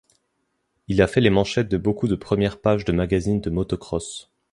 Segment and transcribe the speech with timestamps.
[0.87, 4.31] Il a fait les manchettes de beaucoup de premières pages de magazines de motocross.